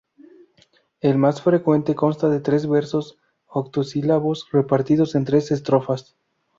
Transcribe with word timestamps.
El 1.01 1.19
más 1.19 1.43
frecuente 1.43 1.93
consta 1.93 2.27
de 2.27 2.39
trece 2.39 2.65
versos 2.65 3.19
octosílabos 3.45 4.47
repartidos 4.51 5.13
en 5.13 5.25
tres 5.25 5.51
estrofas. 5.51 6.15